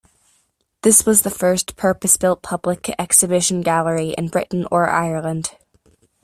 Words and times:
This 0.81 1.05
was 1.05 1.21
the 1.21 1.29
first 1.29 1.75
purpose-built 1.75 2.41
public 2.41 2.89
exhibition 2.97 3.61
gallery 3.61 4.15
in 4.17 4.29
Britain 4.29 4.65
or 4.71 4.89
Ireland. 4.89 5.55